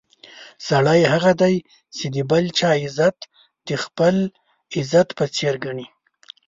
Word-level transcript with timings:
سړی 0.67 1.01
هغه 1.13 1.31
دی 1.41 1.55
چې 1.95 2.05
د 2.15 2.17
بل 2.31 2.45
چا 2.59 2.71
عزت 2.83 3.17
د 3.67 3.69
خپل 3.83 4.15
عزت 4.77 5.07
په 5.17 5.25
څېر 5.35 5.55
ګڼي. 5.65 5.85